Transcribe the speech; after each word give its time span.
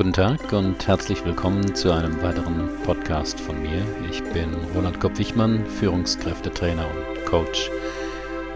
Guten 0.00 0.14
Tag 0.14 0.54
und 0.54 0.88
herzlich 0.88 1.22
willkommen 1.26 1.74
zu 1.74 1.92
einem 1.92 2.22
weiteren 2.22 2.70
Podcast 2.84 3.38
von 3.38 3.60
mir. 3.60 3.84
Ich 4.10 4.24
bin 4.32 4.48
Roland 4.74 4.98
Kopp-Wichmann, 4.98 5.66
Führungskräftetrainer 5.66 6.86
und 6.86 7.26
Coach 7.26 7.70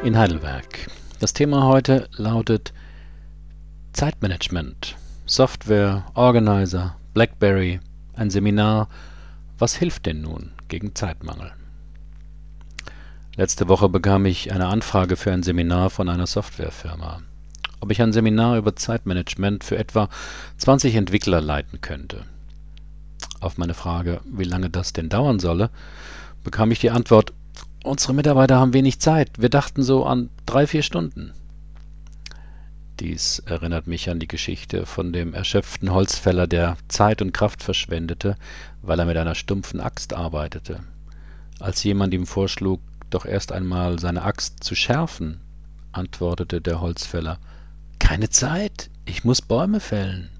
in 0.03 0.17
Heidelberg. 0.17 0.87
Das 1.21 1.35
Thema 1.35 1.67
heute 1.67 2.09
lautet 2.17 2.73
Zeitmanagement, 3.93 4.97
Software, 5.27 6.07
Organizer, 6.15 6.97
BlackBerry, 7.13 7.79
ein 8.15 8.31
Seminar. 8.31 8.89
Was 9.59 9.77
hilft 9.77 10.07
denn 10.07 10.23
nun 10.23 10.53
gegen 10.69 10.95
Zeitmangel? 10.95 11.53
Letzte 13.37 13.69
Woche 13.69 13.91
bekam 13.91 14.25
ich 14.25 14.51
eine 14.51 14.69
Anfrage 14.69 15.17
für 15.17 15.31
ein 15.31 15.43
Seminar 15.43 15.91
von 15.91 16.09
einer 16.09 16.27
Softwarefirma 16.27 17.21
ob 17.85 17.91
ich 17.91 18.01
ein 18.01 18.15
Seminar 18.15 18.57
über 18.57 18.75
Zeitmanagement 18.75 19.63
für 19.63 19.77
etwa 19.77 20.09
20 20.57 20.95
Entwickler 20.95 21.43
leiten 21.43 21.83
könnte. 21.83 22.25
Auf 23.41 23.59
meine 23.59 23.75
Frage, 23.75 24.23
wie 24.25 24.45
lange 24.45 24.71
das 24.71 24.95
denn 24.95 25.11
dauern 25.11 25.39
solle, 25.39 25.69
bekam 26.45 26.71
ich 26.71 26.81
die 26.81 26.91
Antwort, 26.91 27.35
unsere 27.85 28.15
Mitarbeiter 28.15 28.57
haben 28.57 28.73
wenig 28.73 29.01
Zeit, 29.01 29.33
wir 29.37 29.51
dachten 29.51 29.83
so 29.83 30.07
an 30.07 30.31
drei, 30.47 30.67
vier 30.67 30.83
Stunden. 30.83 31.35
Dies 33.01 33.41
erinnert 33.41 33.87
mich 33.87 34.09
an 34.09 34.19
die 34.19 34.29
Geschichte 34.29 34.87
von 34.87 35.13
dem 35.13 35.35
erschöpften 35.35 35.93
Holzfäller, 35.93 36.47
der 36.47 36.79
Zeit 36.89 37.21
und 37.21 37.35
Kraft 37.35 37.63
verschwendete, 37.63 38.37
weil 38.81 38.99
er 38.99 39.05
mit 39.05 39.19
einer 39.19 39.35
stumpfen 39.35 39.83
Axt 39.83 40.15
arbeitete. 40.15 40.81
Als 41.61 41.85
jemand 41.85 42.15
ihm 42.15 42.27
vorschlug, 42.27 42.81
doch 43.11 43.27
erst 43.27 43.53
einmal 43.53 43.99
seine 43.99 44.23
Axt 44.23 44.65
zu 44.65 44.75
schärfen, 44.75 45.41
antwortete 45.93 46.63
der 46.63 46.81
Holzfäller 46.81 47.39
keine 47.99 48.29
Zeit, 48.31 48.91
ich 49.05 49.25
muss 49.25 49.43
Bäume 49.43 49.81
fällen. 49.81 50.31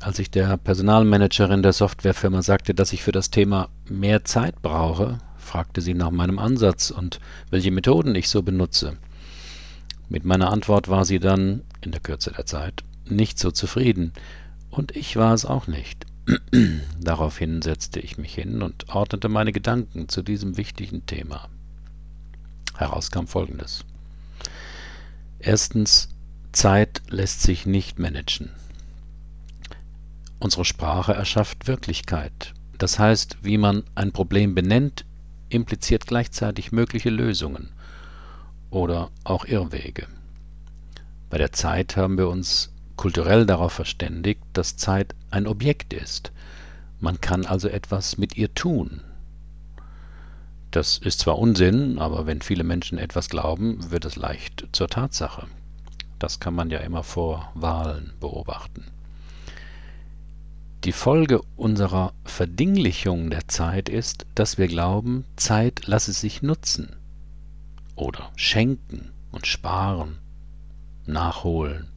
Als 0.00 0.18
ich 0.18 0.30
der 0.30 0.56
Personalmanagerin 0.56 1.62
der 1.62 1.72
Softwarefirma 1.72 2.42
sagte, 2.42 2.74
dass 2.74 2.92
ich 2.92 3.02
für 3.02 3.12
das 3.12 3.30
Thema 3.30 3.68
mehr 3.88 4.24
Zeit 4.24 4.60
brauche, 4.60 5.18
fragte 5.36 5.80
sie 5.80 5.94
nach 5.94 6.10
meinem 6.10 6.38
Ansatz 6.38 6.90
und 6.90 7.20
welche 7.50 7.70
Methoden 7.70 8.14
ich 8.14 8.28
so 8.28 8.42
benutze. 8.42 8.96
Mit 10.08 10.24
meiner 10.24 10.50
Antwort 10.50 10.88
war 10.88 11.04
sie 11.04 11.20
dann, 11.20 11.62
in 11.80 11.92
der 11.92 12.00
Kürze 12.00 12.32
der 12.32 12.46
Zeit, 12.46 12.82
nicht 13.08 13.38
so 13.38 13.50
zufrieden, 13.50 14.12
und 14.70 14.96
ich 14.96 15.16
war 15.16 15.34
es 15.34 15.44
auch 15.44 15.66
nicht. 15.66 16.06
Daraufhin 17.00 17.62
setzte 17.62 18.00
ich 18.00 18.18
mich 18.18 18.34
hin 18.34 18.62
und 18.62 18.88
ordnete 18.94 19.28
meine 19.28 19.52
Gedanken 19.52 20.08
zu 20.08 20.22
diesem 20.22 20.56
wichtigen 20.56 21.06
Thema. 21.06 21.48
Heraus 22.76 23.10
kam 23.10 23.26
Folgendes. 23.26 23.84
Erstens, 25.44 26.08
Zeit 26.52 27.02
lässt 27.08 27.42
sich 27.42 27.66
nicht 27.66 27.98
managen. 27.98 28.50
Unsere 30.38 30.64
Sprache 30.64 31.14
erschafft 31.14 31.66
Wirklichkeit. 31.66 32.54
Das 32.78 33.00
heißt, 33.00 33.38
wie 33.42 33.58
man 33.58 33.82
ein 33.96 34.12
Problem 34.12 34.54
benennt, 34.54 35.04
impliziert 35.48 36.06
gleichzeitig 36.06 36.70
mögliche 36.70 37.10
Lösungen 37.10 37.70
oder 38.70 39.10
auch 39.24 39.44
Irrwege. 39.44 40.06
Bei 41.28 41.38
der 41.38 41.50
Zeit 41.50 41.96
haben 41.96 42.18
wir 42.18 42.28
uns 42.28 42.72
kulturell 42.94 43.44
darauf 43.44 43.72
verständigt, 43.72 44.42
dass 44.52 44.76
Zeit 44.76 45.12
ein 45.30 45.48
Objekt 45.48 45.92
ist. 45.92 46.30
Man 47.00 47.20
kann 47.20 47.46
also 47.46 47.66
etwas 47.66 48.16
mit 48.16 48.36
ihr 48.36 48.54
tun. 48.54 49.00
Das 50.72 50.96
ist 50.96 51.20
zwar 51.20 51.38
Unsinn, 51.38 51.98
aber 51.98 52.26
wenn 52.26 52.40
viele 52.40 52.64
Menschen 52.64 52.96
etwas 52.96 53.28
glauben, 53.28 53.90
wird 53.90 54.06
es 54.06 54.16
leicht 54.16 54.66
zur 54.72 54.88
Tatsache. 54.88 55.46
Das 56.18 56.40
kann 56.40 56.54
man 56.54 56.70
ja 56.70 56.78
immer 56.78 57.02
vor 57.02 57.52
Wahlen 57.54 58.14
beobachten. 58.20 58.86
Die 60.84 60.92
Folge 60.92 61.42
unserer 61.56 62.14
Verdinglichung 62.24 63.28
der 63.28 63.46
Zeit 63.48 63.90
ist, 63.90 64.24
dass 64.34 64.56
wir 64.56 64.66
glauben, 64.66 65.26
Zeit 65.36 65.86
lasse 65.86 66.14
sich 66.14 66.40
nutzen 66.40 66.96
oder 67.94 68.30
schenken 68.34 69.10
und 69.30 69.46
sparen, 69.46 70.16
nachholen 71.04 71.88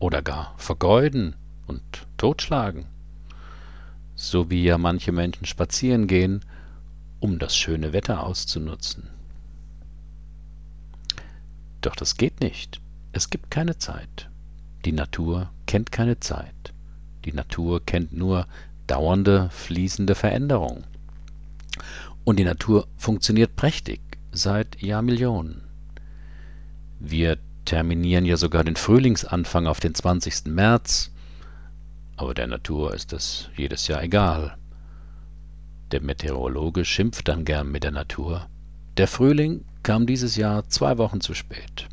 oder 0.00 0.22
gar 0.22 0.54
vergeuden 0.56 1.36
und 1.66 1.82
totschlagen. 2.16 2.86
So 4.14 4.48
wie 4.48 4.64
ja 4.64 4.78
manche 4.78 5.12
Menschen 5.12 5.44
spazieren 5.44 6.06
gehen 6.06 6.40
um 7.22 7.38
das 7.38 7.56
schöne 7.56 7.92
Wetter 7.92 8.24
auszunutzen. 8.24 9.08
Doch 11.80 11.94
das 11.94 12.16
geht 12.16 12.40
nicht. 12.40 12.80
Es 13.12 13.30
gibt 13.30 13.48
keine 13.48 13.78
Zeit. 13.78 14.28
Die 14.84 14.90
Natur 14.90 15.50
kennt 15.66 15.92
keine 15.92 16.18
Zeit. 16.18 16.74
Die 17.24 17.32
Natur 17.32 17.84
kennt 17.86 18.12
nur 18.12 18.48
dauernde, 18.88 19.50
fließende 19.50 20.16
Veränderung. 20.16 20.82
Und 22.24 22.40
die 22.40 22.44
Natur 22.44 22.88
funktioniert 22.96 23.54
prächtig 23.54 24.00
seit 24.32 24.82
Jahrmillionen. 24.82 25.62
Wir 26.98 27.38
terminieren 27.64 28.24
ja 28.24 28.36
sogar 28.36 28.64
den 28.64 28.76
Frühlingsanfang 28.76 29.68
auf 29.68 29.78
den 29.78 29.94
20. 29.94 30.46
März, 30.46 31.12
aber 32.16 32.34
der 32.34 32.48
Natur 32.48 32.94
ist 32.94 33.12
es 33.12 33.48
jedes 33.56 33.86
Jahr 33.86 34.02
egal. 34.02 34.56
Der 35.92 36.00
Meteorologe 36.00 36.86
schimpft 36.86 37.28
dann 37.28 37.44
gern 37.44 37.70
mit 37.70 37.84
der 37.84 37.90
Natur. 37.90 38.48
Der 38.96 39.06
Frühling 39.06 39.66
kam 39.82 40.06
dieses 40.06 40.36
Jahr 40.36 40.66
zwei 40.70 40.96
Wochen 40.96 41.20
zu 41.20 41.34
spät. 41.34 41.86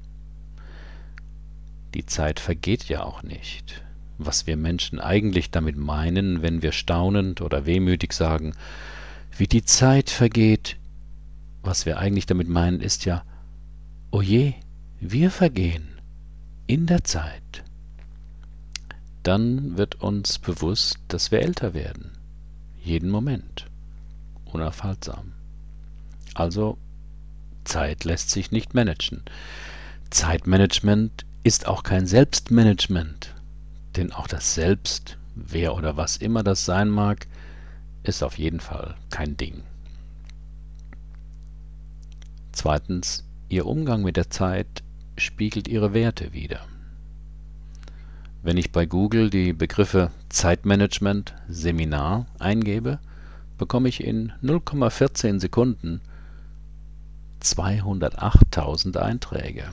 Die 1.94 2.06
Zeit 2.06 2.40
vergeht 2.40 2.86
ja 2.86 3.04
auch 3.04 3.24
nicht. 3.24 3.84
Was 4.18 4.48
wir 4.48 4.56
Menschen 4.56 5.02
eigentlich 5.02 5.52
damit 5.52 5.76
meinen, 5.76 6.42
wenn 6.42 6.62
wir 6.62 6.72
staunend 6.72 7.42
oder 7.42 7.66
wehmütig 7.66 8.14
sagen, 8.14 8.54
wie 9.38 9.48
die 9.48 9.66
Zeit 9.66 10.10
vergeht, 10.10 10.78
was 11.62 11.86
wir 11.86 11.98
eigentlich 11.98 12.26
damit 12.26 12.48
meinen, 12.48 12.80
ist 12.80 13.04
ja, 13.04 13.24
oje, 14.12 14.54
wir 15.02 15.30
vergehen 15.30 16.00
in 16.68 16.86
der 16.86 17.04
Zeit. 17.04 17.66
Dann 19.24 19.78
wird 19.78 19.96
uns 19.96 20.40
bewusst, 20.40 21.00
dass 21.10 21.32
wir 21.32 21.42
älter 21.42 21.74
werden, 21.74 22.12
jeden 22.82 23.10
Moment 23.10 23.69
unaufhaltsam. 24.54 25.34
Also 26.34 26.78
Zeit 27.64 28.04
lässt 28.04 28.30
sich 28.30 28.52
nicht 28.52 28.74
managen. 28.74 29.24
Zeitmanagement 30.10 31.26
ist 31.44 31.68
auch 31.68 31.84
kein 31.84 32.06
Selbstmanagement, 32.08 33.34
denn 33.96 34.12
auch 34.12 34.28
das 34.28 34.56
Selbst, 34.56 35.18
wer 35.36 35.76
oder 35.76 35.98
was 35.98 36.18
immer 36.18 36.44
das 36.44 36.66
sein 36.66 36.90
mag, 36.90 37.28
ist 38.04 38.24
auf 38.24 38.38
jeden 38.38 38.60
Fall 38.60 38.96
kein 39.10 39.38
Ding. 39.38 39.64
Zweitens, 42.52 43.24
Ihr 43.48 43.66
Umgang 43.66 44.04
mit 44.04 44.18
der 44.18 44.30
Zeit 44.30 44.84
spiegelt 45.18 45.68
Ihre 45.68 45.94
Werte 45.94 46.34
wider. 46.34 46.62
Wenn 48.42 48.58
ich 48.58 48.72
bei 48.72 48.86
Google 48.86 49.30
die 49.30 49.54
Begriffe 49.54 50.12
Zeitmanagement 50.30 51.34
Seminar 51.50 52.26
eingebe, 52.40 53.00
bekomme 53.60 53.90
ich 53.90 54.04
in 54.04 54.32
0,14 54.44 55.40
Sekunden 55.40 56.02
208.000 57.44 58.98
Einträge. 58.98 59.66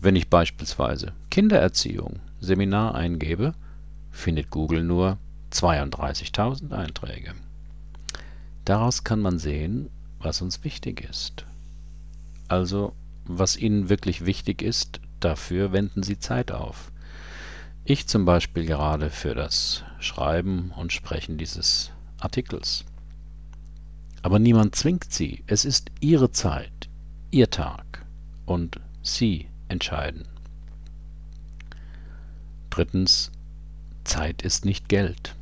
Wenn 0.00 0.16
ich 0.16 0.30
beispielsweise 0.30 1.12
Kindererziehung 1.30 2.20
Seminar 2.40 2.94
eingebe, 2.94 3.52
findet 4.10 4.50
Google 4.50 4.82
nur 4.82 5.18
32.000 5.52 6.72
Einträge. 6.72 7.34
Daraus 8.64 9.04
kann 9.04 9.20
man 9.20 9.38
sehen, 9.38 9.90
was 10.20 10.40
uns 10.40 10.64
wichtig 10.64 11.06
ist. 11.08 11.44
Also, 12.48 12.94
was 13.24 13.56
Ihnen 13.56 13.88
wirklich 13.88 14.24
wichtig 14.24 14.62
ist, 14.62 15.00
dafür 15.20 15.72
wenden 15.72 16.02
Sie 16.02 16.18
Zeit 16.18 16.52
auf. 16.52 16.90
Ich 17.90 18.06
zum 18.06 18.26
Beispiel 18.26 18.66
gerade 18.66 19.08
für 19.08 19.34
das 19.34 19.82
Schreiben 19.98 20.72
und 20.76 20.92
Sprechen 20.92 21.38
dieses 21.38 21.90
Artikels. 22.20 22.84
Aber 24.20 24.38
niemand 24.38 24.76
zwingt 24.76 25.10
sie. 25.10 25.42
Es 25.46 25.64
ist 25.64 25.90
ihre 25.98 26.30
Zeit, 26.30 26.90
ihr 27.30 27.48
Tag 27.48 28.04
und 28.44 28.78
sie 29.00 29.48
entscheiden. 29.68 30.28
Drittens, 32.68 33.32
Zeit 34.04 34.42
ist 34.42 34.66
nicht 34.66 34.90
Geld. 34.90 35.34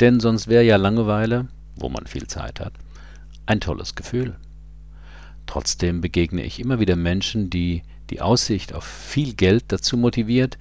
Denn 0.00 0.18
sonst 0.18 0.48
wäre 0.48 0.64
ja 0.64 0.74
Langeweile, 0.74 1.46
wo 1.76 1.88
man 1.88 2.08
viel 2.08 2.26
Zeit 2.26 2.58
hat, 2.58 2.72
ein 3.46 3.60
tolles 3.60 3.94
Gefühl. 3.94 4.36
Trotzdem 5.50 6.00
begegne 6.00 6.44
ich 6.44 6.60
immer 6.60 6.78
wieder 6.78 6.94
Menschen, 6.94 7.50
die 7.50 7.82
die 8.08 8.20
Aussicht 8.20 8.72
auf 8.72 8.84
viel 8.84 9.34
Geld 9.34 9.64
dazu 9.66 9.96
motiviert, 9.96 10.58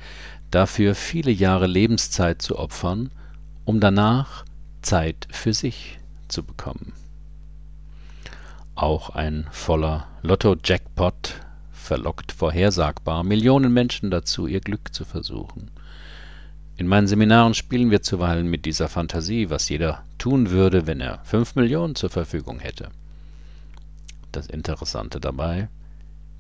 dafür 0.50 0.96
viele 0.96 1.30
Jahre 1.30 1.68
Lebenszeit 1.68 2.42
zu 2.42 2.58
opfern, 2.58 3.12
um 3.66 3.80
danach 3.80 4.46
Zeit 4.82 5.28
für 5.30 5.54
sich 5.54 6.00
zu 6.28 6.42
bekommen. 6.42 6.94
Auch 8.74 9.12
ein 9.12 9.46
voller 9.52 10.08
Lotto-Jackpot 10.24 11.36
verlockt 11.72 12.32
vorhersagbar 12.32 13.24
Millionen 13.24 13.72
Menschen 13.72 14.10
dazu, 14.10 14.48
ihr 14.48 14.60
Glück 14.60 14.92
zu 14.92 15.06
versuchen. 15.06 15.70
In 16.78 16.88
meinen 16.88 17.06
Seminaren 17.06 17.54
spielen 17.54 17.92
wir 17.92 18.02
zuweilen 18.02 18.48
mit 18.48 18.66
dieser 18.66 18.88
Fantasie, 18.88 19.52
was 19.52 19.70
jeder 19.70 20.04
tun 20.18 20.50
würde, 20.50 20.88
wenn 20.88 21.00
er 21.00 21.20
fünf 21.26 21.54
Millionen 21.54 21.94
zur 21.94 22.10
Verfügung 22.10 22.58
hätte. 22.58 22.90
Das 24.32 24.48
Interessante 24.48 25.20
dabei, 25.20 25.70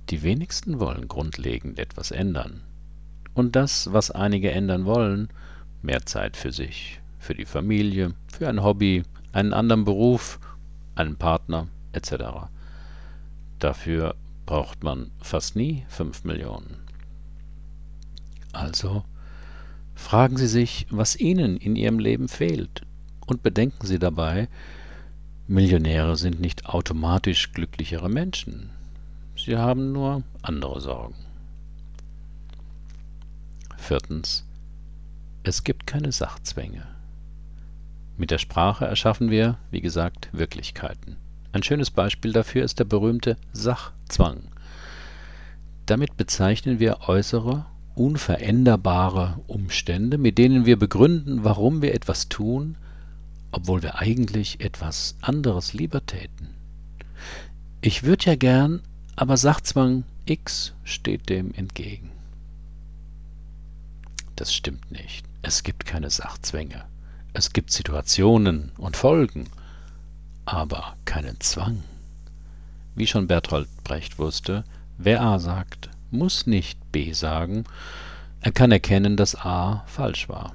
die 0.10 0.22
wenigsten 0.24 0.80
wollen 0.80 1.08
grundlegend 1.08 1.80
etwas 1.80 2.12
ändern. 2.12 2.62
Und 3.34 3.56
das, 3.56 3.92
was 3.94 4.12
einige 4.12 4.52
ändern 4.52 4.86
wollen, 4.86 5.30
mehr 5.82 6.06
Zeit 6.06 6.36
für 6.36 6.52
sich, 6.52 7.00
für 7.20 7.34
die 7.34 7.46
Familie, 7.46 8.14
für 8.32 8.48
ein 8.50 8.64
Hobby, 8.64 9.04
einen 9.32 9.54
anderen 9.54 9.86
Beruf, 9.86 10.40
einen 10.96 11.16
Partner 11.16 11.68
etc. 11.94 12.50
Dafür 13.60 14.16
braucht 14.46 14.84
man 14.84 15.12
fast 15.20 15.56
nie 15.56 15.86
5 15.90 16.24
Millionen. 16.24 16.78
Also 18.52 19.04
fragen 19.94 20.38
Sie 20.38 20.48
sich, 20.48 20.88
was 20.90 21.16
Ihnen 21.16 21.58
in 21.58 21.76
Ihrem 21.76 22.00
Leben 22.00 22.28
fehlt 22.28 22.82
und 23.28 23.44
bedenken 23.44 23.86
Sie 23.86 24.00
dabei, 24.00 24.48
Millionäre 25.52 26.16
sind 26.16 26.40
nicht 26.40 26.68
automatisch 26.68 27.54
glücklichere 27.54 28.08
Menschen. 28.08 28.70
Sie 29.36 29.58
haben 29.58 29.92
nur 29.92 30.22
andere 30.44 30.80
Sorgen. 30.80 31.16
Viertens. 33.76 34.46
Es 35.42 35.64
gibt 35.64 35.88
keine 35.88 36.12
Sachzwänge. 36.12 36.84
Mit 38.16 38.30
der 38.30 38.38
Sprache 38.38 38.86
erschaffen 38.86 39.32
wir, 39.32 39.58
wie 39.72 39.82
gesagt, 39.82 40.30
Wirklichkeiten. 40.34 41.16
Ein 41.52 41.64
schönes 41.64 41.90
Beispiel 41.90 42.32
dafür 42.32 42.64
ist 42.64 42.78
der 42.78 42.86
berühmte 42.86 43.36
Sachzwang. 43.52 44.44
Damit 45.88 46.16
bezeichnen 46.16 46.80
wir 46.80 47.10
äußere, 47.10 47.66
unveränderbare 47.96 49.40
Umstände, 49.48 50.20
mit 50.20 50.38
denen 50.38 50.68
wir 50.68 50.78
begründen, 50.78 51.44
warum 51.44 51.82
wir 51.82 51.96
etwas 51.96 52.30
tun, 52.30 52.76
obwohl 53.52 53.82
wir 53.82 53.96
eigentlich 54.00 54.62
etwas 54.62 55.16
anderes 55.22 55.74
lieber 55.74 56.06
täten. 56.06 56.50
Ich 57.82 58.04
würde 58.04 58.26
ja 58.26 58.36
gern, 58.36 58.82
aber 59.16 59.38
Sachzwang 59.38 60.04
X 60.26 60.74
steht 60.84 61.30
dem 61.30 61.54
entgegen. 61.54 62.12
Das 64.36 64.54
stimmt 64.54 64.92
nicht. 64.92 65.26
Es 65.42 65.64
gibt 65.64 65.86
keine 65.86 66.10
Sachzwänge. 66.10 66.86
Es 67.34 67.54
gibt 67.54 67.72
Situationen 67.72 68.72
und 68.78 68.98
Folgen, 68.98 69.50
aber 70.46 70.96
keinen 71.06 71.40
Zwang. 71.42 71.84
Wie 72.96 73.08
schon 73.08 73.28
Bertolt 73.28 73.70
Brecht 73.84 74.20
wusste, 74.20 74.64
wer 74.98 75.22
A 75.22 75.40
sagt, 75.40 75.90
muss 76.12 76.48
nicht 76.48 76.92
B 76.92 77.14
sagen, 77.14 77.66
er 78.42 78.52
kann 78.52 78.72
erkennen, 78.72 79.18
dass 79.18 79.36
A 79.36 79.84
falsch 79.88 80.28
war. 80.30 80.54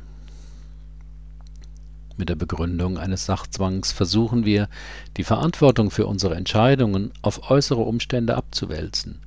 Mit 2.16 2.28
der 2.28 2.36
Begründung 2.36 2.96
eines 2.96 3.26
Sachzwangs 3.26 3.90
versuchen 3.90 4.44
wir, 4.44 4.68
die 5.16 5.24
Verantwortung 5.24 5.90
für 5.90 6.06
unsere 6.06 6.36
Entscheidungen 6.36 7.12
auf 7.22 7.50
äußere 7.50 7.80
Umstände 7.80 8.36
abzuwälzen. 8.36 9.20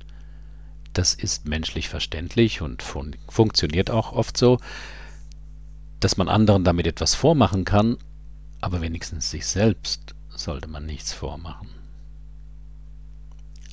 Das 0.94 1.14
ist 1.14 1.46
menschlich 1.46 1.88
verständlich 1.88 2.62
und 2.62 2.82
fun 2.82 3.14
funktioniert 3.28 3.90
auch 3.90 4.12
oft 4.12 4.36
so, 4.38 4.58
dass 6.00 6.16
man 6.16 6.28
anderen 6.28 6.64
damit 6.64 6.86
etwas 6.86 7.14
vormachen 7.14 7.64
kann, 7.64 7.98
aber 8.60 8.80
wenigstens 8.80 9.30
sich 9.30 9.46
selbst 9.46 10.14
sollte 10.30 10.68
man 10.68 10.86
nichts 10.86 11.12
vormachen. 11.12 11.68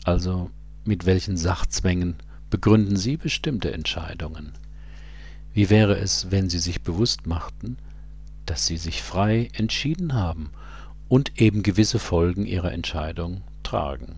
Also 0.03 0.51
mit 0.83 1.05
welchen 1.05 1.37
Sachzwängen 1.37 2.15
begründen 2.49 2.97
Sie 2.97 3.17
bestimmte 3.17 3.73
Entscheidungen? 3.73 4.51
Wie 5.53 5.69
wäre 5.69 5.97
es, 5.97 6.31
wenn 6.31 6.49
Sie 6.49 6.59
sich 6.59 6.81
bewusst 6.81 7.25
machten, 7.27 7.77
dass 8.45 8.65
Sie 8.65 8.77
sich 8.77 9.01
frei 9.01 9.49
entschieden 9.53 10.13
haben 10.13 10.51
und 11.07 11.41
eben 11.41 11.63
gewisse 11.63 11.99
Folgen 11.99 12.45
Ihrer 12.45 12.71
Entscheidung 12.71 13.41
tragen? 13.63 14.15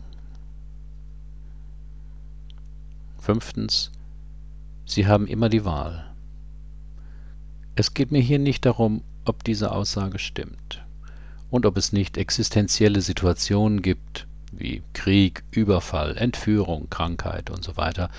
Fünftens. 3.19 3.91
Sie 4.85 5.06
haben 5.06 5.27
immer 5.27 5.50
die 5.50 5.65
Wahl. 5.65 6.06
Es 7.75 7.94
geht 7.94 8.12
mir 8.12 8.21
hier 8.21 8.39
nicht 8.39 8.65
darum, 8.65 9.03
ob 9.25 9.44
diese 9.44 9.71
Aussage 9.71 10.18
stimmt 10.18 10.83
und 11.50 11.65
ob 11.65 11.77
es 11.77 11.94
nicht 11.94 12.18
existenzielle 12.18 13.01
Situationen 13.01 13.81
gibt, 13.81 14.27
wie 14.51 14.81
Krieg, 14.94 15.44
Überfall, 15.51 16.18
Entführung, 16.18 16.89
Krankheit 16.89 17.50
und 17.50 17.63
so 17.63 17.77
weiter, 17.77 18.09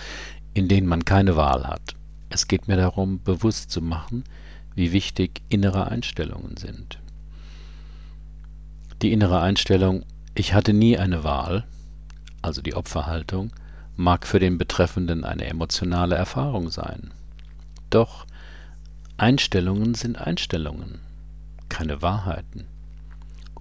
in 0.55 0.69
denen 0.69 0.87
man 0.87 1.05
keine 1.05 1.37
Wahl 1.37 1.67
hat. 1.67 1.97
Es 2.31 2.47
geht 2.47 2.69
mir 2.69 2.77
darum, 2.77 3.21
bewusst 3.23 3.71
zu 3.71 3.81
machen, 3.81 4.25
wie 4.79 4.93
wichtig 4.93 5.43
innere 5.49 5.89
Einstellungen 5.89 6.57
sind. 6.57 7.01
Die 9.03 9.13
innere 9.13 9.41
Einstellung, 9.41 10.05
ich 10.37 10.55
hatte 10.55 10.73
nie 10.73 10.97
eine 10.97 11.25
Wahl, 11.25 11.65
also 12.43 12.63
die 12.63 12.75
Opferhaltung, 12.75 13.51
mag 13.97 14.25
für 14.25 14.39
den 14.39 14.57
Betreffenden 14.57 15.25
eine 15.25 15.47
emotionale 15.47 16.15
Erfahrung 16.15 16.71
sein. 16.71 17.11
Doch 17.91 18.25
Einstellungen 19.17 19.95
sind 19.95 20.17
Einstellungen, 20.17 21.01
keine 21.69 22.01
Wahrheiten. 22.01 22.67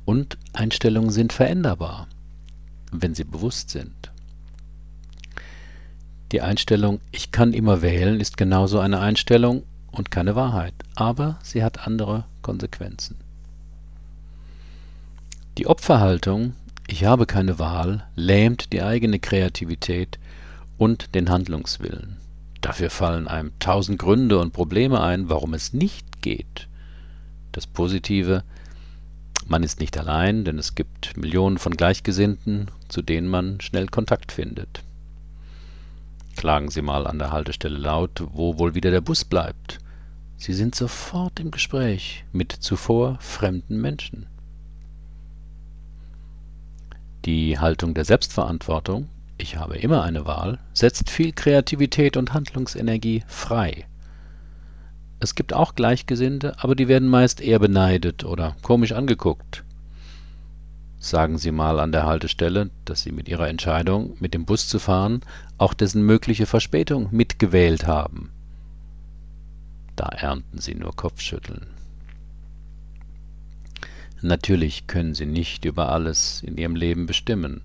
Und 0.05 0.37
Einstellungen 0.53 1.09
sind 1.09 1.33
veränderbar, 1.33 2.07
wenn 2.91 3.15
sie 3.15 3.23
bewusst 3.23 3.71
sind. 3.71 4.11
Die 6.31 6.41
Einstellung 6.41 6.99
Ich 7.09 7.31
kann 7.31 7.53
immer 7.53 7.81
wählen 7.81 8.19
ist 8.19 8.37
genauso 8.37 8.79
eine 8.79 8.99
Einstellung 8.99 9.63
und 9.91 10.11
keine 10.11 10.35
Wahrheit, 10.35 10.73
aber 10.95 11.39
sie 11.43 11.63
hat 11.63 11.87
andere 11.87 12.25
Konsequenzen. 12.41 13.17
Die 15.57 15.67
Opferhaltung 15.67 16.53
Ich 16.87 17.03
habe 17.03 17.25
keine 17.25 17.59
Wahl 17.59 18.05
lähmt 18.15 18.71
die 18.71 18.81
eigene 18.81 19.19
Kreativität 19.19 20.19
und 20.77 21.15
den 21.15 21.29
Handlungswillen. 21.29 22.17
Dafür 22.61 22.89
fallen 22.89 23.27
einem 23.27 23.51
tausend 23.59 23.99
Gründe 23.99 24.39
und 24.39 24.53
Probleme 24.53 25.01
ein, 25.01 25.29
warum 25.29 25.53
es 25.53 25.73
nicht 25.73 26.21
geht. 26.21 26.67
Das 27.51 27.67
Positive, 27.67 28.43
man 29.47 29.63
ist 29.63 29.79
nicht 29.79 29.97
allein, 29.97 30.43
denn 30.43 30.59
es 30.59 30.75
gibt 30.75 31.17
Millionen 31.17 31.57
von 31.57 31.73
Gleichgesinnten, 31.75 32.69
zu 32.87 33.01
denen 33.01 33.27
man 33.27 33.59
schnell 33.61 33.87
Kontakt 33.87 34.31
findet. 34.31 34.83
Klagen 36.37 36.69
Sie 36.69 36.81
mal 36.81 37.05
an 37.05 37.19
der 37.19 37.31
Haltestelle 37.31 37.77
laut, 37.77 38.23
wo 38.31 38.57
wohl 38.57 38.75
wieder 38.75 38.91
der 38.91 39.01
Bus 39.01 39.25
bleibt. 39.25 39.79
Sie 40.37 40.53
sind 40.53 40.75
sofort 40.75 41.39
im 41.39 41.51
Gespräch 41.51 42.23
mit 42.31 42.51
zuvor 42.51 43.17
fremden 43.19 43.81
Menschen. 43.81 44.27
Die 47.25 47.59
Haltung 47.59 47.93
der 47.93 48.05
Selbstverantwortung 48.05 49.09
ich 49.39 49.55
habe 49.55 49.77
immer 49.77 50.03
eine 50.03 50.25
Wahl, 50.25 50.57
setzt 50.73 51.11
viel 51.11 51.31
Kreativität 51.31 52.17
und 52.17 52.33
Handlungsenergie 52.33 53.23
frei. 53.27 53.85
Es 55.19 55.35
gibt 55.35 55.53
auch 55.53 55.75
Gleichgesinnte, 55.75 56.55
aber 56.57 56.75
die 56.75 56.87
werden 56.87 57.07
meist 57.07 57.39
eher 57.39 57.59
beneidet 57.59 58.23
oder 58.23 58.55
komisch 58.63 58.93
angeguckt. 58.93 59.63
Sagen 61.07 61.37
Sie 61.37 61.51
mal 61.51 61.79
an 61.79 61.93
der 61.93 62.05
Haltestelle, 62.05 62.69
dass 62.83 63.03
Sie 63.03 63.13
mit 63.13 63.29
Ihrer 63.29 63.47
Entscheidung, 63.47 64.17
mit 64.19 64.33
dem 64.33 64.43
Bus 64.43 64.67
zu 64.67 64.77
fahren, 64.77 65.21
auch 65.57 65.73
dessen 65.73 66.01
mögliche 66.01 66.45
Verspätung 66.45 67.07
mitgewählt 67.11 67.87
haben. 67.87 68.29
Da 69.95 70.07
ernten 70.07 70.59
Sie 70.59 70.75
nur 70.75 70.93
Kopfschütteln. 70.93 71.67
Natürlich 74.21 74.87
können 74.87 75.15
Sie 75.15 75.25
nicht 75.25 75.63
über 75.63 75.93
alles 75.93 76.43
in 76.43 76.57
Ihrem 76.57 76.75
Leben 76.75 77.05
bestimmen, 77.05 77.61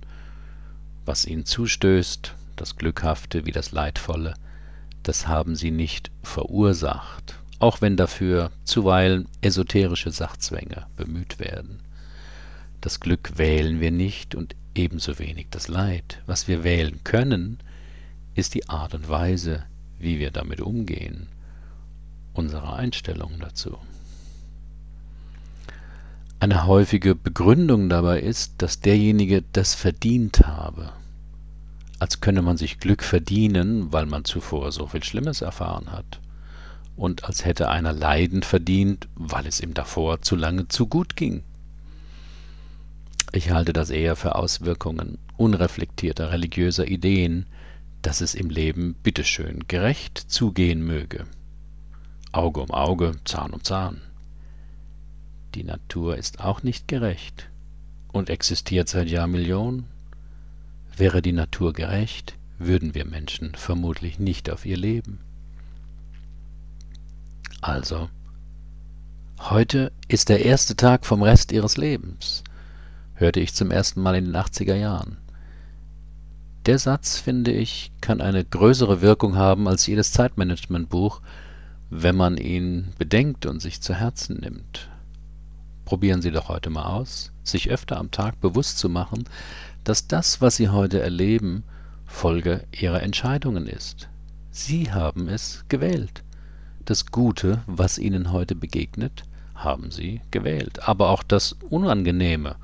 was 1.04 1.24
ihnen 1.24 1.44
zustößt, 1.44 2.36
das 2.54 2.76
Glückhafte 2.76 3.44
wie 3.44 3.50
das 3.50 3.72
Leidvolle, 3.72 4.34
das 5.02 5.26
haben 5.26 5.56
sie 5.56 5.72
nicht 5.72 6.12
verursacht, 6.22 7.34
auch 7.58 7.80
wenn 7.80 7.96
dafür 7.96 8.52
zuweilen 8.62 9.26
esoterische 9.40 10.12
Sachzwänge 10.12 10.86
bemüht 10.96 11.40
werden. 11.40 11.80
Das 12.82 12.98
Glück 12.98 13.38
wählen 13.38 13.78
wir 13.80 13.92
nicht 13.92 14.34
und 14.34 14.56
ebenso 14.74 15.20
wenig 15.20 15.46
das 15.50 15.68
Leid. 15.68 16.20
Was 16.26 16.48
wir 16.48 16.64
wählen 16.64 16.98
können, 17.04 17.58
ist 18.34 18.54
die 18.54 18.68
Art 18.68 18.92
und 18.94 19.08
Weise, 19.08 19.62
wie 20.00 20.18
wir 20.18 20.32
damit 20.32 20.60
umgehen, 20.60 21.28
unsere 22.34 22.74
Einstellung 22.74 23.38
dazu. 23.38 23.78
Eine 26.40 26.66
häufige 26.66 27.14
Begründung 27.14 27.88
dabei 27.88 28.20
ist, 28.20 28.54
dass 28.58 28.80
derjenige 28.80 29.44
das 29.52 29.76
verdient 29.76 30.40
habe, 30.40 30.92
als 32.00 32.20
könne 32.20 32.42
man 32.42 32.56
sich 32.56 32.80
Glück 32.80 33.04
verdienen, 33.04 33.92
weil 33.92 34.06
man 34.06 34.24
zuvor 34.24 34.72
so 34.72 34.88
viel 34.88 35.04
Schlimmes 35.04 35.40
erfahren 35.40 35.92
hat, 35.92 36.18
und 36.96 37.22
als 37.22 37.44
hätte 37.44 37.68
einer 37.68 37.92
Leiden 37.92 38.42
verdient, 38.42 39.06
weil 39.14 39.46
es 39.46 39.60
ihm 39.60 39.72
davor 39.72 40.20
zu 40.20 40.34
lange 40.34 40.66
zu 40.66 40.88
gut 40.88 41.14
ging. 41.14 41.44
Ich 43.32 43.50
halte 43.50 43.72
das 43.72 43.88
eher 43.88 44.14
für 44.14 44.34
Auswirkungen 44.34 45.18
unreflektierter 45.38 46.30
religiöser 46.30 46.86
Ideen, 46.86 47.46
dass 48.02 48.20
es 48.20 48.34
im 48.34 48.50
Leben 48.50 48.94
bitteschön 49.02 49.66
gerecht 49.68 50.18
zugehen 50.18 50.84
möge. 50.84 51.24
Auge 52.32 52.60
um 52.60 52.70
Auge, 52.70 53.12
Zahn 53.24 53.52
um 53.52 53.64
Zahn. 53.64 54.02
Die 55.54 55.64
Natur 55.64 56.16
ist 56.16 56.40
auch 56.40 56.62
nicht 56.62 56.88
gerecht 56.88 57.48
und 58.12 58.28
existiert 58.28 58.88
seit 58.88 59.08
Jahrmillionen. 59.08 59.84
Wäre 60.96 61.22
die 61.22 61.32
Natur 61.32 61.72
gerecht, 61.72 62.34
würden 62.58 62.94
wir 62.94 63.06
Menschen 63.06 63.54
vermutlich 63.54 64.18
nicht 64.18 64.50
auf 64.50 64.66
ihr 64.66 64.76
leben. 64.76 65.20
Also, 67.62 68.10
heute 69.40 69.92
ist 70.08 70.28
der 70.28 70.44
erste 70.44 70.76
Tag 70.76 71.06
vom 71.06 71.22
Rest 71.22 71.52
ihres 71.52 71.76
Lebens, 71.76 72.44
hörte 73.14 73.40
ich 73.40 73.54
zum 73.54 73.70
ersten 73.70 74.00
Mal 74.00 74.16
in 74.16 74.26
den 74.26 74.36
80er 74.36 74.74
Jahren. 74.74 75.18
Der 76.66 76.78
Satz, 76.78 77.18
finde 77.18 77.50
ich, 77.50 77.90
kann 78.00 78.20
eine 78.20 78.44
größere 78.44 79.00
Wirkung 79.02 79.36
haben 79.36 79.66
als 79.66 79.86
jedes 79.86 80.12
Zeitmanagementbuch, 80.12 81.20
wenn 81.90 82.16
man 82.16 82.36
ihn 82.36 82.92
bedenkt 82.98 83.46
und 83.46 83.60
sich 83.60 83.80
zu 83.80 83.94
Herzen 83.94 84.36
nimmt. 84.36 84.88
Probieren 85.84 86.22
Sie 86.22 86.30
doch 86.30 86.48
heute 86.48 86.70
mal 86.70 86.84
aus, 86.84 87.32
sich 87.42 87.68
öfter 87.68 87.98
am 87.98 88.10
Tag 88.10 88.40
bewusst 88.40 88.78
zu 88.78 88.88
machen, 88.88 89.24
dass 89.84 90.06
das, 90.06 90.40
was 90.40 90.56
Sie 90.56 90.68
heute 90.68 91.00
erleben, 91.00 91.64
Folge 92.06 92.64
Ihrer 92.70 93.02
Entscheidungen 93.02 93.66
ist. 93.66 94.08
Sie 94.50 94.92
haben 94.92 95.28
es 95.28 95.64
gewählt. 95.68 96.22
Das 96.84 97.06
Gute, 97.06 97.62
was 97.66 97.98
Ihnen 97.98 98.32
heute 98.32 98.54
begegnet, 98.54 99.24
haben 99.64 99.90
Sie 99.90 100.20
gewählt. 100.30 100.88
Aber 100.88 101.10
auch 101.10 101.22
das 101.22 101.56
Unangenehme, 101.68 102.56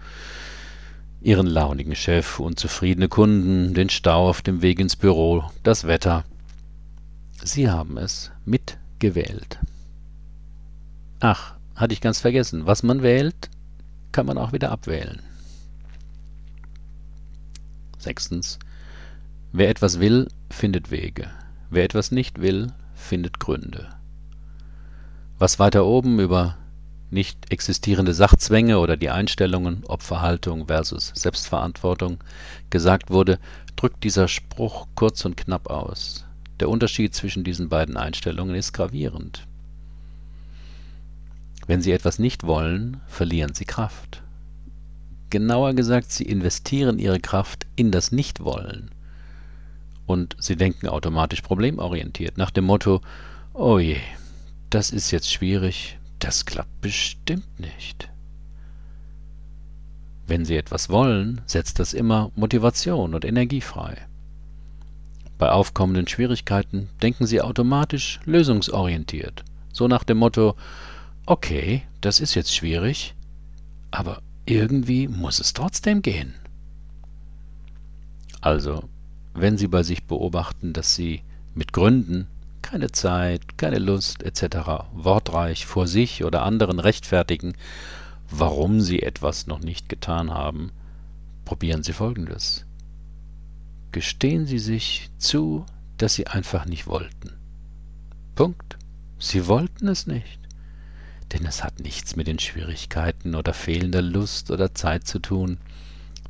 ihren 1.21 1.47
launigen 1.47 1.95
Chef, 1.95 2.39
unzufriedene 2.39 3.09
Kunden, 3.09 3.75
den 3.75 3.91
Stau 3.91 4.29
auf 4.29 4.43
dem 4.43 4.63
Weg 4.63 4.79
ins 4.79 4.97
Büro, 4.97 5.45
das 5.63 5.87
Wetter. 5.87 6.25
Sie 7.43 7.71
haben 7.71 7.99
es 7.99 8.31
mitgewählt. 8.45 9.59
Ach, 11.21 11.55
hatte 11.75 11.93
ich 11.93 12.01
ganz 12.01 12.21
vergessen. 12.21 12.67
Was 12.67 12.83
man 12.83 13.03
wählt, 13.03 13.51
kann 14.13 14.27
man 14.27 14.39
auch 14.39 14.53
wieder 14.53 14.71
abwählen. 14.71 15.21
Sechstens. 17.99 18.59
Wer 19.53 19.69
etwas 19.71 19.99
will, 19.99 20.29
findet 20.51 20.91
Wege. 20.91 21.31
Wer 21.71 21.85
etwas 21.85 22.11
nicht 22.11 22.41
will, 22.41 22.73
findet 22.95 23.41
Gründe. 23.41 23.89
Was 25.39 25.59
weiter 25.59 25.85
oben 25.85 26.19
über 26.19 26.57
nicht 27.11 27.51
existierende 27.51 28.13
Sachzwänge 28.13 28.79
oder 28.79 28.97
die 28.97 29.11
Einstellungen 29.11 29.85
Opferhaltung 29.87 30.67
versus 30.67 31.13
Selbstverantwortung 31.15 32.19
gesagt 32.71 33.11
wurde, 33.11 33.39
drückt 33.77 34.05
dieser 34.05 34.29
Spruch 34.29 34.87
kurz 34.95 35.25
und 35.25 35.37
knapp 35.37 35.71
aus. 35.71 36.25
Der 36.61 36.69
Unterschied 36.69 37.15
zwischen 37.15 37.45
diesen 37.45 37.69
beiden 37.69 37.97
Einstellungen 37.97 38.55
ist 38.55 38.73
gravierend. 38.73 39.47
Wenn 41.67 41.83
Sie 41.83 41.93
etwas 41.93 42.19
nicht 42.19 42.45
wollen, 42.45 43.01
verlieren 43.07 43.55
Sie 43.55 43.65
Kraft. 43.65 44.23
Genauer 45.31 45.75
gesagt, 45.75 46.11
Sie 46.11 46.25
investieren 46.25 46.99
Ihre 46.99 47.21
Kraft 47.21 47.67
in 47.77 47.91
das 47.91 48.11
Nichtwollen. 48.11 48.91
Und 50.07 50.37
Sie 50.39 50.57
denken 50.57 50.89
automatisch 50.89 51.43
problemorientiert, 51.43 52.39
nach 52.39 52.51
dem 52.51 52.65
Motto, 52.65 53.03
oh 53.53 53.79
je, 53.79 53.99
das 54.71 54.91
ist 54.91 55.11
jetzt 55.11 55.31
schwierig, 55.31 55.98
das 56.19 56.45
klappt 56.45 56.81
bestimmt 56.81 57.61
nicht. 57.61 58.11
Wenn 60.27 60.45
Sie 60.45 60.57
etwas 60.57 60.91
wollen, 60.91 61.41
setzt 61.47 61.79
das 61.79 61.95
immer 61.95 62.31
Motivation 62.37 63.15
und 63.15 63.25
Energie 63.25 63.63
frei. 63.63 63.97
Bei 65.39 65.51
aufkommenden 65.51 66.07
Schwierigkeiten 66.09 66.89
denken 67.01 67.27
Sie 67.27 67.41
automatisch 67.41 68.21
lösungsorientiert, 68.25 69.45
so 69.73 69.89
nach 69.89 70.05
dem 70.05 70.19
Motto, 70.19 70.57
okay, 71.27 71.83
das 72.01 72.21
ist 72.21 72.35
jetzt 72.35 72.55
schwierig, 72.55 73.15
aber 73.91 74.21
irgendwie 74.45 75.09
muss 75.09 75.39
es 75.39 75.53
trotzdem 75.53 76.03
gehen. 76.03 76.35
Also, 78.41 78.89
wenn 79.35 79.57
Sie 79.57 79.69
bei 79.69 79.83
sich 79.83 80.05
beobachten, 80.05 80.73
dass 80.73 80.95
Sie 80.95 81.23
mit 81.55 81.73
Gründen 81.73 82.27
keine 82.63 82.91
Zeit, 82.93 83.59
keine 83.59 83.79
Lust 83.79 84.23
etc. 84.23 84.87
wortreich 84.93 85.67
vor 85.67 85.87
sich 85.87 86.25
oder 86.25 86.43
anderen 86.43 86.79
rechtfertigen, 86.79 87.55
warum 88.31 88.81
sie 88.81 89.03
etwas 89.03 89.47
noch 89.47 89.61
nicht 89.61 89.89
getan 89.89 90.31
haben, 90.31 90.71
probieren 91.45 91.83
Sie 91.83 91.93
Folgendes. 91.93 92.67
Gestehen 93.91 94.47
Sie 94.47 94.59
sich 94.59 95.11
zu, 95.17 95.65
dass 95.97 96.15
Sie 96.15 96.27
einfach 96.27 96.67
nicht 96.67 96.87
wollten. 96.87 97.33
Punkt. 98.35 98.77
Sie 99.19 99.47
wollten 99.49 99.89
es 99.89 100.07
nicht. 100.07 100.39
Denn 101.33 101.45
es 101.45 101.65
hat 101.65 101.81
nichts 101.81 102.17
mit 102.17 102.27
den 102.27 102.39
Schwierigkeiten 102.39 103.35
oder 103.35 103.53
fehlender 103.53 104.03
Lust 104.03 104.51
oder 104.51 104.75
Zeit 104.75 105.07
zu 105.07 105.19
tun. 105.19 105.59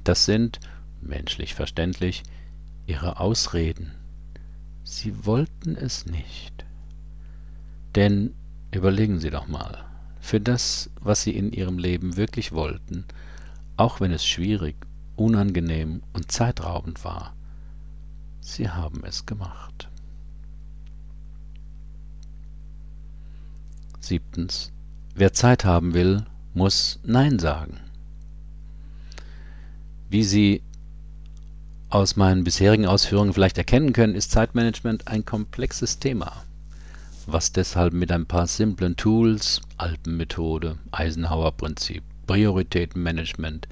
Das 0.05 0.25
sind, 0.25 0.61
menschlich 1.01 1.55
verständlich, 1.55 2.23
Ihre 2.87 3.21
Ausreden. 3.21 3.98
Sie 4.91 5.27
wollten 5.27 5.77
es 5.77 6.07
nicht. 6.07 6.65
Denn 7.95 8.33
überlegen 8.73 9.21
Sie 9.21 9.29
doch 9.29 9.47
mal, 9.47 9.85
für 10.19 10.41
das, 10.41 10.89
was 10.99 11.23
Sie 11.23 11.37
in 11.37 11.53
Ihrem 11.53 11.79
Leben 11.79 12.17
wirklich 12.17 12.53
wollten, 12.53 13.05
auch 13.77 14.01
wenn 14.01 14.13
es 14.13 14.25
schwierig, 14.25 14.77
unangenehm 15.15 16.03
und 16.15 16.33
zeitraubend 16.33 17.05
war, 17.05 17.35
Sie 18.41 18.71
haben 18.71 19.05
es 19.05 19.27
gemacht. 19.27 19.91
Siebtens. 24.01 24.73
Wer 25.15 25.35
Zeit 25.35 25.67
haben 25.67 25.93
will, 25.93 26.25
muss 26.55 26.99
Nein 27.05 27.39
sagen. 27.39 27.79
Wie 30.09 30.25
Sie 30.25 30.63
aus 31.91 32.17
meinen 32.17 32.45
bisherigen 32.45 32.87
Ausführungen 32.87 33.33
vielleicht 33.33 33.57
erkennen 33.57 33.93
können, 33.93 34.15
ist 34.15 34.31
Zeitmanagement 34.31 35.09
ein 35.09 35.25
komplexes 35.25 35.99
Thema, 35.99 36.45
was 37.27 37.53
deshalb 37.53 37.95
mit 37.95 38.13
ein 38.13 38.27
paar 38.27 38.47
simplen 38.47 38.97
Tools, 38.97 39.63
Alpenmethode, 39.79 40.79
Eisenhower-Prinzip, 40.93 42.03
Prioritätenmanagement 42.27 43.69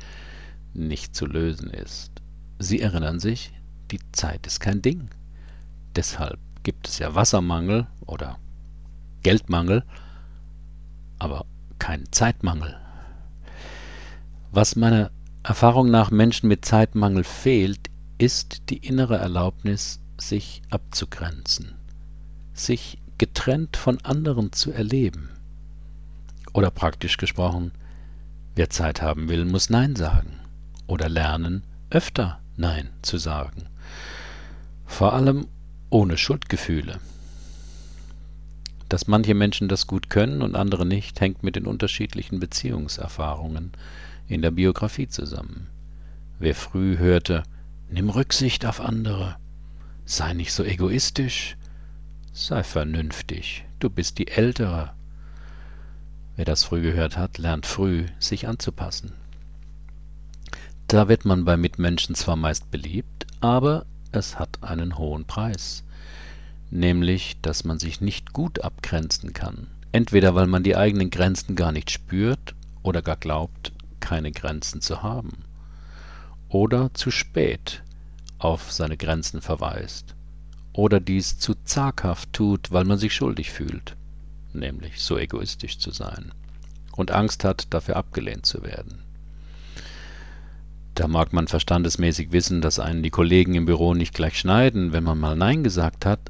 nicht 0.73 1.15
zu 1.15 1.27
lösen 1.27 1.71
ist. 1.71 2.11
Sie 2.59 2.81
erinnern 2.81 3.21
sich, 3.21 3.53
die 3.91 4.01
Zeit 4.13 4.47
ist 4.47 4.61
kein 4.61 4.81
Ding. 4.81 5.09
Deshalb 5.95 6.39
gibt 6.63 6.89
es 6.89 6.99
ja 6.99 7.15
Wassermangel 7.15 7.87
oder 8.07 8.39
Geldmangel, 9.23 9.85
aber 11.19 11.45
keinen 11.79 12.11
Zeitmangel. 12.13 12.77
Was 14.53 14.75
meiner 14.75 15.11
Erfahrung 15.43 15.91
nach 15.91 16.11
Menschen 16.11 16.49
mit 16.49 16.65
Zeitmangel 16.65 17.25
fehlt, 17.25 17.91
ist 18.19 18.71
die 18.71 18.79
innere 18.79 19.17
Erlaubnis, 19.17 20.01
sich 20.19 20.63
abzugrenzen, 20.71 21.75
sich 22.55 22.99
getrennt 23.19 23.77
von 23.77 23.99
anderen 24.03 24.53
zu 24.53 24.73
erleben. 24.73 25.31
Oder 26.53 26.71
praktisch 26.71 27.19
gesprochen, 27.19 27.73
wer 28.55 28.71
Zeit 28.71 29.03
haben 29.03 29.29
will, 29.29 29.45
muss 29.45 29.69
Nein 29.69 29.97
sagen 29.97 30.41
oder 30.87 31.09
lernen, 31.09 31.63
öfter 31.91 32.41
Nein 32.57 32.89
zu 33.03 33.19
sagen. 33.19 33.67
Vor 34.87 35.13
allem 35.13 35.47
ohne 35.91 36.17
Schuldgefühle. 36.17 37.01
Dass 38.89 39.09
manche 39.09 39.35
Menschen 39.35 39.69
das 39.69 39.87
gut 39.87 40.09
können 40.09 40.43
und 40.43 40.55
andere 40.55 40.87
nicht, 40.87 41.21
hängt 41.21 41.43
mit 41.43 41.57
den 41.57 41.67
unterschiedlichen 41.67 42.39
Beziehungserfahrungen 42.39 43.73
in 44.29 44.43
der 44.43 44.53
Biografie 44.53 45.09
zusammen. 45.09 45.69
Wer 46.39 46.55
früh 46.55 46.97
hörte, 46.99 47.43
Nimm 47.89 48.11
Rücksicht 48.11 48.67
auf 48.67 48.81
andere. 48.81 49.37
Sei 50.05 50.33
nicht 50.33 50.53
so 50.53 50.65
egoistisch. 50.65 51.57
Sei 52.33 52.65
vernünftig. 52.65 53.65
Du 53.79 53.89
bist 53.89 54.19
die 54.19 54.27
Ältere. 54.27 54.93
Wer 56.35 56.45
das 56.45 56.65
früh 56.65 56.83
gehört 56.83 57.17
hat, 57.17 57.39
lernt 57.39 57.65
früh, 57.65 58.07
sich 58.19 58.49
anzupassen. 58.49 59.13
Da 60.89 61.09
wird 61.09 61.25
man 61.25 61.45
bei 61.45 61.57
Mitmenschen 61.57 62.17
zwar 62.17 62.37
meist 62.37 62.71
beliebt, 62.73 63.27
aber 63.41 63.87
es 64.11 64.39
hat 64.39 64.63
einen 64.63 64.99
hohen 64.99 65.25
Preis. 65.25 65.85
Nämlich, 66.71 67.41
dass 67.41 67.65
man 67.65 67.79
sich 67.79 68.01
nicht 68.01 68.33
gut 68.33 68.63
abgrenzen 68.63 69.33
kann. 69.33 69.69
Entweder 69.93 70.35
weil 70.35 70.49
man 70.49 70.65
die 70.65 70.77
eigenen 70.77 71.11
Grenzen 71.11 71.55
gar 71.55 71.71
nicht 71.71 71.91
spürt 71.91 72.57
oder 72.83 73.01
gar 73.01 73.17
glaubt, 73.17 73.73
keine 74.01 74.33
Grenzen 74.33 74.81
zu 74.81 75.03
haben 75.05 75.45
oder 76.49 76.93
zu 76.95 77.11
spät 77.11 77.83
auf 78.39 78.73
seine 78.73 78.97
Grenzen 78.97 79.41
verweist 79.41 80.15
oder 80.73 81.01
dies 81.01 81.39
zu 81.39 81.55
zaghaft 81.65 82.33
tut, 82.33 82.71
weil 82.71 82.85
man 82.85 82.99
sich 82.99 83.15
schuldig 83.15 83.51
fühlt, 83.51 83.97
nämlich 84.53 85.01
so 85.01 85.19
egoistisch 85.19 85.79
zu 85.79 85.91
sein 85.91 86.33
und 86.97 87.11
Angst 87.11 87.45
hat, 87.45 87.73
dafür 87.73 87.97
abgelehnt 87.97 88.47
zu 88.47 88.63
werden. 88.63 89.03
Da 90.95 91.09
mag 91.09 91.33
man 91.33 91.47
verstandesmäßig 91.47 92.33
wissen, 92.33 92.63
dass 92.63 92.79
einen 92.79 93.03
die 93.03 93.11
Kollegen 93.11 93.55
im 93.55 93.67
Büro 93.67 93.93
nicht 93.93 94.15
gleich 94.15 94.39
schneiden, 94.39 94.93
wenn 94.93 95.05
man 95.05 95.19
mal 95.19 95.37
Nein 95.37 95.63
gesagt 95.63 96.07
hat, 96.07 96.21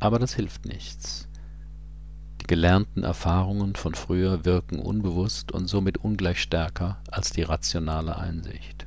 aber 0.00 0.18
das 0.18 0.34
hilft 0.34 0.64
nichts. 0.64 1.28
Die 2.40 2.46
gelernten 2.46 3.04
Erfahrungen 3.04 3.74
von 3.74 3.94
früher 3.94 4.44
wirken 4.44 4.78
unbewusst 4.78 5.52
und 5.52 5.66
somit 5.66 5.98
ungleich 5.98 6.40
stärker 6.40 6.98
als 7.10 7.30
die 7.30 7.42
rationale 7.42 8.16
Einsicht. 8.16 8.83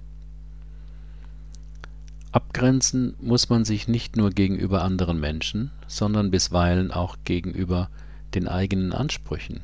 Abgrenzen 2.38 3.16
muss 3.20 3.50
man 3.50 3.66
sich 3.66 3.88
nicht 3.88 4.16
nur 4.16 4.30
gegenüber 4.30 4.84
anderen 4.84 5.20
Menschen, 5.20 5.72
sondern 5.88 6.30
bisweilen 6.30 6.92
auch 6.92 7.18
gegenüber 7.24 7.90
den 8.36 8.48
eigenen 8.48 8.94
Ansprüchen. 8.94 9.62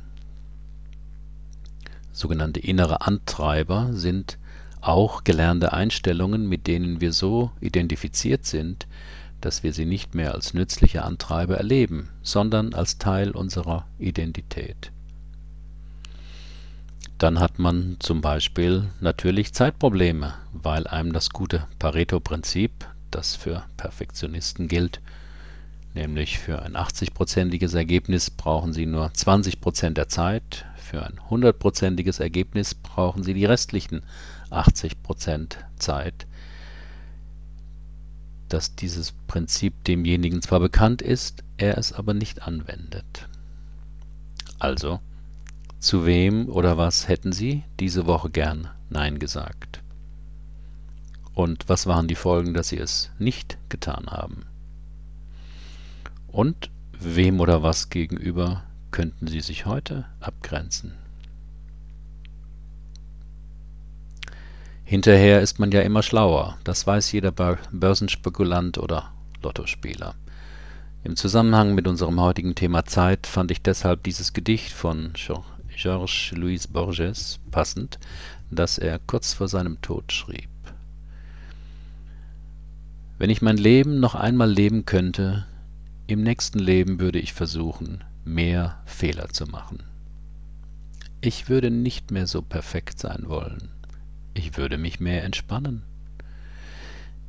Sogenannte 2.10 2.58
innere 2.58 3.02
Antreiber 3.02 3.90
sind 3.92 4.38
auch 4.80 5.22
gelernte 5.22 5.72
Einstellungen, 5.72 6.48
mit 6.48 6.66
denen 6.66 7.00
wir 7.00 7.12
so 7.12 7.52
identifiziert 7.60 8.44
sind, 8.44 8.88
dass 9.40 9.62
wir 9.62 9.72
sie 9.72 9.86
nicht 9.86 10.16
mehr 10.16 10.34
als 10.34 10.52
nützliche 10.52 11.04
Antreiber 11.04 11.56
erleben, 11.56 12.08
sondern 12.24 12.74
als 12.74 12.98
Teil 12.98 13.30
unserer 13.30 13.86
Identität. 14.00 14.90
Dann 17.18 17.38
hat 17.38 17.58
man 17.58 17.96
zum 18.00 18.20
Beispiel 18.20 18.90
natürlich 19.00 19.54
Zeitprobleme, 19.54 20.34
weil 20.52 20.86
einem 20.86 21.12
das 21.12 21.30
gute 21.30 21.66
Pareto-Prinzip, 21.78 22.72
das 23.10 23.36
für 23.36 23.64
Perfektionisten 23.76 24.66
gilt, 24.66 25.00
nämlich 25.94 26.38
für 26.40 26.62
ein 26.62 26.74
80-prozentiges 26.74 27.76
Ergebnis 27.76 28.30
brauchen 28.30 28.72
Sie 28.72 28.86
nur 28.86 29.14
20 29.14 29.60
Prozent 29.60 29.96
der 29.96 30.08
Zeit, 30.08 30.66
für 30.76 31.04
ein 31.04 31.20
100-prozentiges 31.30 32.20
Ergebnis 32.20 32.74
brauchen 32.74 33.22
Sie 33.22 33.32
die 33.32 33.44
restlichen 33.44 34.02
80 34.50 35.02
Prozent 35.02 35.58
Zeit, 35.78 36.26
dass 38.48 38.74
dieses 38.74 39.12
Prinzip 39.26 39.84
demjenigen 39.84 40.42
zwar 40.42 40.60
bekannt 40.60 41.00
ist, 41.00 41.42
er 41.56 41.78
es 41.78 41.92
aber 41.92 42.12
nicht 42.12 42.42
anwendet. 42.42 43.28
Also, 44.58 45.00
zu 45.84 46.06
wem 46.06 46.48
oder 46.48 46.78
was 46.78 47.08
hätten 47.08 47.32
Sie 47.32 47.62
diese 47.78 48.06
Woche 48.06 48.30
gern 48.30 48.70
Nein 48.88 49.18
gesagt? 49.18 49.82
Und 51.34 51.68
was 51.68 51.86
waren 51.86 52.08
die 52.08 52.14
Folgen, 52.14 52.54
dass 52.54 52.68
Sie 52.68 52.78
es 52.78 53.10
nicht 53.18 53.58
getan 53.68 54.06
haben? 54.06 54.46
Und 56.26 56.70
wem 56.98 57.38
oder 57.38 57.62
was 57.62 57.90
gegenüber 57.90 58.62
könnten 58.92 59.26
Sie 59.26 59.40
sich 59.40 59.66
heute 59.66 60.06
abgrenzen? 60.20 60.94
Hinterher 64.84 65.42
ist 65.42 65.58
man 65.58 65.70
ja 65.70 65.82
immer 65.82 66.02
schlauer, 66.02 66.56
das 66.64 66.86
weiß 66.86 67.12
jeder 67.12 67.30
Börsenspekulant 67.30 68.78
oder 68.78 69.12
Lottospieler. 69.42 70.14
Im 71.02 71.16
Zusammenhang 71.16 71.74
mit 71.74 71.86
unserem 71.86 72.18
heutigen 72.20 72.54
Thema 72.54 72.86
Zeit 72.86 73.26
fand 73.26 73.50
ich 73.50 73.60
deshalb 73.60 74.02
dieses 74.04 74.32
Gedicht 74.32 74.72
von 74.72 75.12
Georges 75.76 76.32
Luis 76.32 76.66
Borges 76.66 77.40
passend, 77.50 77.98
das 78.50 78.78
er 78.78 78.98
kurz 78.98 79.32
vor 79.32 79.48
seinem 79.48 79.80
Tod 79.80 80.12
schrieb. 80.12 80.48
Wenn 83.18 83.30
ich 83.30 83.42
mein 83.42 83.56
Leben 83.56 84.00
noch 84.00 84.14
einmal 84.14 84.50
leben 84.50 84.84
könnte, 84.86 85.46
im 86.06 86.22
nächsten 86.22 86.58
Leben 86.58 87.00
würde 87.00 87.18
ich 87.18 87.32
versuchen, 87.32 88.04
mehr 88.24 88.82
Fehler 88.84 89.28
zu 89.28 89.46
machen. 89.46 89.82
Ich 91.20 91.48
würde 91.48 91.70
nicht 91.70 92.10
mehr 92.10 92.26
so 92.26 92.42
perfekt 92.42 92.98
sein 92.98 93.24
wollen. 93.28 93.70
Ich 94.34 94.56
würde 94.56 94.76
mich 94.76 95.00
mehr 95.00 95.24
entspannen. 95.24 95.82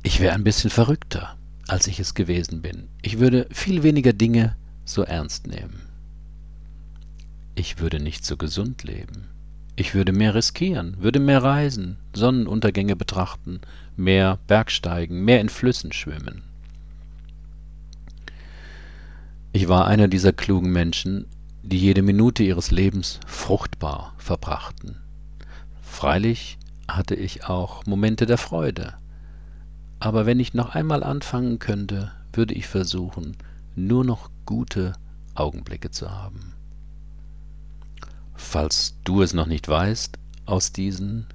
Ich 0.02 0.20
wäre 0.20 0.34
ein 0.34 0.44
bisschen 0.44 0.70
verrückter, 0.70 1.36
als 1.68 1.86
ich 1.86 1.98
es 1.98 2.14
gewesen 2.14 2.60
bin. 2.60 2.88
Ich 3.00 3.18
würde 3.18 3.46
viel 3.50 3.82
weniger 3.82 4.12
Dinge 4.12 4.56
so 4.84 5.02
ernst 5.02 5.46
nehmen. 5.46 5.85
Ich 7.68 7.80
würde 7.80 7.98
nicht 7.98 8.24
so 8.24 8.36
gesund 8.36 8.84
leben. 8.84 9.26
Ich 9.74 9.92
würde 9.92 10.12
mehr 10.12 10.36
riskieren, 10.36 10.98
würde 11.00 11.18
mehr 11.18 11.42
reisen, 11.42 11.96
Sonnenuntergänge 12.14 12.94
betrachten, 12.94 13.60
mehr 13.96 14.38
Bergsteigen, 14.46 15.24
mehr 15.24 15.40
in 15.40 15.48
Flüssen 15.48 15.92
schwimmen. 15.92 16.44
Ich 19.52 19.66
war 19.66 19.88
einer 19.88 20.06
dieser 20.06 20.32
klugen 20.32 20.70
Menschen, 20.70 21.26
die 21.64 21.76
jede 21.76 22.02
Minute 22.02 22.44
ihres 22.44 22.70
Lebens 22.70 23.18
fruchtbar 23.26 24.14
verbrachten. 24.16 24.98
Freilich 25.82 26.58
hatte 26.86 27.16
ich 27.16 27.46
auch 27.46 27.84
Momente 27.84 28.26
der 28.26 28.38
Freude. 28.38 28.94
Aber 29.98 30.24
wenn 30.24 30.38
ich 30.38 30.54
noch 30.54 30.76
einmal 30.76 31.02
anfangen 31.02 31.58
könnte, 31.58 32.12
würde 32.32 32.54
ich 32.54 32.68
versuchen, 32.68 33.36
nur 33.74 34.04
noch 34.04 34.30
gute 34.44 34.92
Augenblicke 35.34 35.90
zu 35.90 36.12
haben. 36.12 36.55
Falls 38.36 38.94
du 39.04 39.22
es 39.22 39.34
noch 39.34 39.46
nicht 39.46 39.68
weißt, 39.68 40.18
aus 40.44 40.72
diesen 40.72 41.26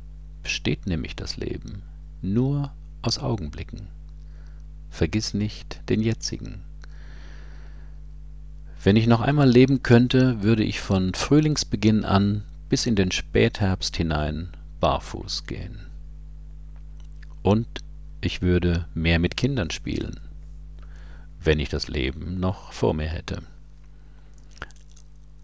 besteht 0.44 0.88
nämlich 0.88 1.16
das 1.16 1.38
Leben, 1.38 1.84
nur 2.22 2.72
aus 3.02 3.20
Augenblicken. 3.20 3.88
Vergiss 4.90 5.34
nicht 5.34 5.82
den 5.90 6.02
jetzigen. 6.02 6.62
Wenn 8.84 8.96
ich 8.96 9.08
noch 9.08 9.22
einmal 9.22 9.50
leben 9.50 9.84
könnte, 9.84 10.42
würde 10.42 10.64
ich 10.64 10.80
von 10.80 11.14
Frühlingsbeginn 11.14 12.04
an 12.04 12.44
bis 12.70 12.86
in 12.86 12.96
den 12.96 13.12
Spätherbst 13.12 13.96
hinein 13.96 14.50
barfuß 14.80 15.46
gehen. 15.46 15.80
Und 17.44 17.68
ich 18.22 18.42
würde 18.42 18.88
mehr 18.94 19.20
mit 19.20 19.38
Kindern 19.38 19.72
spielen, 19.72 20.20
wenn 21.44 21.60
ich 21.60 21.70
das 21.70 21.88
Leben 21.88 22.40
noch 22.40 22.72
vor 22.72 22.94
mir 22.94 23.08
hätte. 23.08 23.44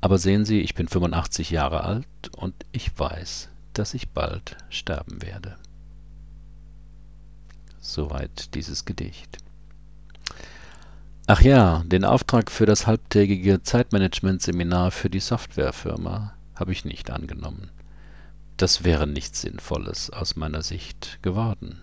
Aber 0.01 0.17
sehen 0.17 0.45
Sie, 0.45 0.61
ich 0.61 0.75
bin 0.75 0.87
85 0.87 1.49
Jahre 1.49 1.83
alt 1.83 2.07
und 2.35 2.53
ich 2.71 2.97
weiß, 2.97 3.49
dass 3.73 3.93
ich 3.93 4.09
bald 4.09 4.57
sterben 4.69 5.21
werde. 5.21 5.55
Soweit 7.79 8.53
dieses 8.53 8.85
Gedicht. 8.85 9.37
Ach 11.25 11.41
ja, 11.41 11.83
den 11.85 12.05
Auftrag 12.05 12.51
für 12.51 12.65
das 12.65 12.87
halbtägige 12.87 13.61
Zeitmanagement-Seminar 13.61 14.91
für 14.91 15.09
die 15.09 15.19
Softwarefirma 15.19 16.33
habe 16.55 16.71
ich 16.71 16.85
nicht 16.85 17.11
angenommen. 17.11 17.69
Das 18.55 18.83
wäre 18.83 19.05
nichts 19.05 19.41
Sinnvolles 19.41 20.09
aus 20.09 20.35
meiner 20.35 20.63
Sicht 20.63 21.19
geworden. 21.21 21.81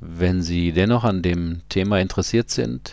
Wenn 0.00 0.42
Sie 0.42 0.72
dennoch 0.72 1.04
an 1.04 1.22
dem 1.22 1.62
Thema 1.68 2.00
interessiert 2.00 2.50
sind, 2.50 2.92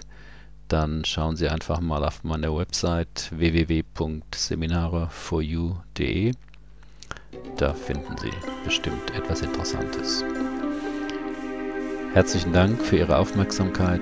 dann 0.68 1.06
schauen 1.06 1.36
Sie 1.36 1.48
einfach 1.50 1.80
mal 1.80 2.04
auf 2.04 2.24
meiner 2.24 2.56
Website 2.56 3.30
www.seminare4u.de. 3.32 6.32
Da 7.58 7.74
finden 7.74 8.18
Sie 8.18 8.32
bestimmt 8.64 9.12
etwas 9.16 9.42
Interessantes. 9.42 10.24
Herzlichen 12.14 12.54
Dank 12.54 12.82
für 12.82 12.98
Ihre 12.98 13.18
Aufmerksamkeit. 13.18 14.02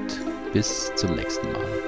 Bis 0.53 0.93
zum 0.95 1.15
nächsten 1.15 1.51
Mal. 1.51 1.82